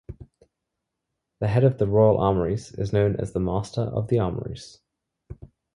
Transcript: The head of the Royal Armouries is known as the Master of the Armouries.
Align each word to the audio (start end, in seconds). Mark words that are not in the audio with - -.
The 1.41 1.47
head 1.47 1.63
of 1.63 1.77
the 1.77 1.85
Royal 1.85 2.17
Armouries 2.19 2.71
is 2.71 2.91
known 2.91 3.17
as 3.17 3.33
the 3.33 3.39
Master 3.39 3.81
of 3.81 4.07
the 4.07 4.17
Armouries. 4.19 4.79